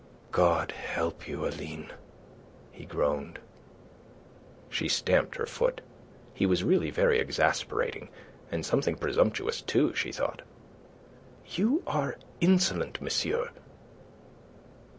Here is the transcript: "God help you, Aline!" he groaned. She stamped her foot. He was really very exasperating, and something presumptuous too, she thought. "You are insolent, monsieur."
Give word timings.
"God 0.31 0.71
help 0.71 1.27
you, 1.27 1.45
Aline!" 1.45 1.91
he 2.71 2.85
groaned. 2.85 3.37
She 4.67 4.87
stamped 4.87 5.35
her 5.35 5.45
foot. 5.45 5.81
He 6.33 6.47
was 6.47 6.63
really 6.63 6.89
very 6.89 7.19
exasperating, 7.19 8.09
and 8.51 8.65
something 8.65 8.95
presumptuous 8.95 9.61
too, 9.61 9.93
she 9.93 10.11
thought. 10.11 10.41
"You 11.45 11.83
are 11.85 12.17
insolent, 12.39 12.99
monsieur." 12.99 13.51